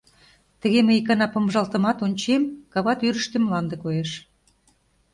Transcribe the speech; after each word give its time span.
Тыге 0.61 0.79
мый 0.83 0.97
икана, 0.99 1.27
помыжалтымат, 1.33 1.97
ончем: 2.05 2.43
кава 2.73 2.93
тӱрыштӧ 2.99 3.37
мланде 3.41 3.75
коеш. 3.83 4.11